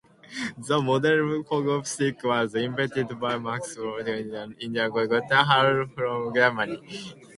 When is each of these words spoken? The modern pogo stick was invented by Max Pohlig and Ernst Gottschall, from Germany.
The 0.57 0.81
modern 0.81 1.43
pogo 1.43 1.85
stick 1.85 2.23
was 2.23 2.55
invented 2.55 3.09
by 3.19 3.37
Max 3.37 3.75
Pohlig 3.77 4.33
and 4.33 4.55
Ernst 4.77 4.93
Gottschall, 4.97 5.93
from 5.93 6.33
Germany. 6.33 6.81